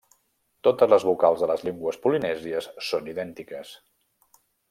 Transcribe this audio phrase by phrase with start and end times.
[0.67, 3.75] Totes les vocals de les llengües polinèsies són idèntiques.